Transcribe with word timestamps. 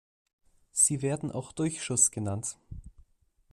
Sie 0.71 1.03
werden 1.03 1.31
auch 1.31 1.51
Durchschuss 1.51 2.09
genannt. 2.09 2.57